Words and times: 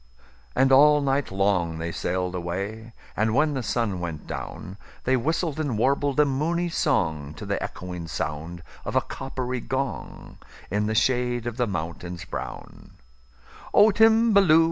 And 0.55 0.71
all 0.71 0.99
night 0.99 1.29
long 1.31 1.77
they 1.77 1.91
sail'd 1.91 2.33
away; 2.33 2.93
And, 3.15 3.35
when 3.35 3.53
the 3.53 3.61
sun 3.61 3.99
went 3.99 4.25
down, 4.25 4.77
They 5.03 5.15
whistled 5.15 5.59
and 5.59 5.77
warbled 5.77 6.19
a 6.19 6.25
moony 6.25 6.69
songTo 6.71 7.47
the 7.47 7.61
echoing 7.61 8.07
sound 8.07 8.63
of 8.83 8.95
a 8.95 9.01
coppery 9.01 9.59
gong, 9.61 10.39
In 10.71 10.87
the 10.87 10.95
shade 10.95 11.45
of 11.45 11.57
the 11.57 11.67
mountains 11.67 12.25
brown,"O 12.25 13.91
Timballoo! 13.91 14.59